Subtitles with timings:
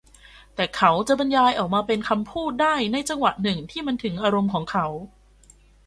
[0.55, 4.85] แต่เขาจะบรรยายออกมาเป็นคำพูดได้ในจังหวะหนึ่งที่มันถึงอารมณ์ของเขา